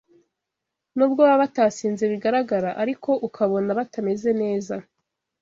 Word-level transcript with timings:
nubwo 0.95 1.19
baba 1.23 1.41
batasinze 1.43 2.03
bigaragara, 2.11 2.69
ariko 2.83 3.09
ukabona 3.27 3.69
batameze 3.79 4.29
neza; 4.41 4.75